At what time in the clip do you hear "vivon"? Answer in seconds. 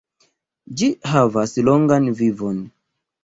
2.21-2.57